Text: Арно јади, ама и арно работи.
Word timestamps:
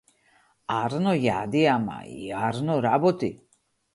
Арно 0.77 1.13
јади, 1.25 1.61
ама 1.75 1.99
и 2.15 2.33
арно 2.39 2.81
работи. 2.89 3.33